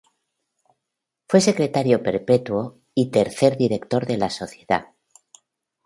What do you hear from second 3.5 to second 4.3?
director de